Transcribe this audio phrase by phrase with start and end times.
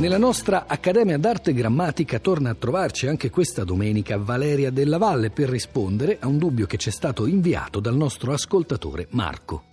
[0.00, 5.50] Nella nostra Accademia d'Arte Grammatica torna a trovarci anche questa domenica Valeria Della Valle per
[5.50, 9.69] rispondere a un dubbio che ci è stato inviato dal nostro ascoltatore Marco.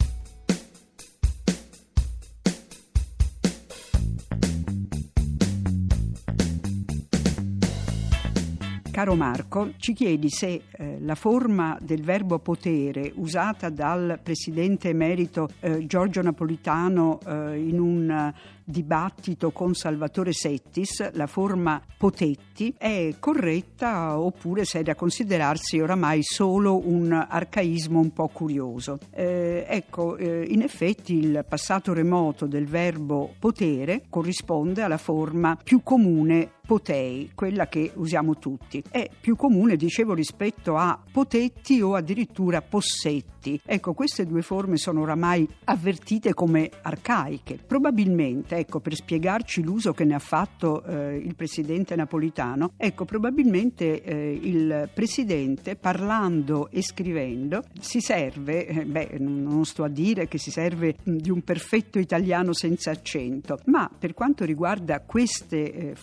[8.98, 15.50] Caro Marco, ci chiedi se eh, la forma del verbo potere usata dal presidente emerito
[15.59, 18.34] eh, Giorgio Napolitano eh, in un
[18.70, 26.22] dibattito con Salvatore Settis, la forma potetti, è corretta oppure se è da considerarsi oramai
[26.22, 29.00] solo un arcaismo un po' curioso.
[29.11, 35.81] Eh, ecco, eh, in effetti il passato remoto del verbo potere corrisponde alla forma più
[35.81, 38.84] comune potei, quella che usiamo tutti.
[38.91, 43.59] È più comune, dicevo, rispetto a potetti o addirittura possetti.
[43.66, 47.58] Ecco, queste due forme sono oramai avvertite come arcaiche.
[47.66, 54.03] Probabilmente ecco, per spiegarci l'uso che ne ha fatto eh, il presidente napolitano, ecco, probabilmente
[54.03, 60.38] eh, il presidente parlando e scrivendo si serve, eh, beh, non sto a dire che
[60.38, 65.95] si serve di un perfetto italiano senza accento, ma per quanto riguarda queste eh,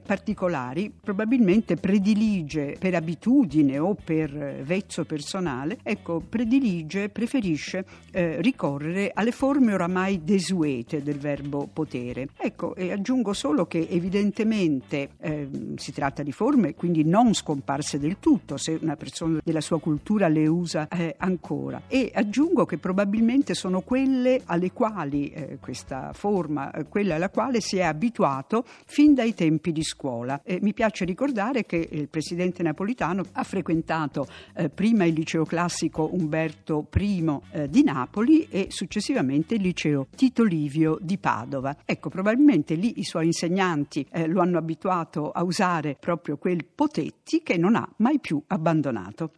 [0.00, 9.10] particolari, probabilmente predilige per abitudine o per eh, vezzo personale, ecco, predilige, preferisce eh, ricorrere
[9.14, 12.28] alle forme oramai desuete del verbo potere potere.
[12.36, 18.18] Ecco, e aggiungo solo che evidentemente eh, si tratta di forme quindi non scomparse del
[18.20, 21.82] tutto se una persona della sua cultura le usa eh, ancora.
[21.88, 27.60] E aggiungo che probabilmente sono quelle alle quali eh, questa forma, eh, quella alla quale
[27.60, 30.40] si è abituato fin dai tempi di scuola.
[30.60, 36.86] mi piace ricordare che il presidente napolitano ha frequentato eh, prima il liceo classico Umberto
[36.94, 41.76] I eh, di Napoli e successivamente il liceo Tito Livio di Padova.
[41.84, 47.42] Ecco, probabilmente lì i suoi insegnanti eh, lo hanno abituato a usare proprio quel Potetti
[47.42, 49.32] che non ha mai più abbandonato.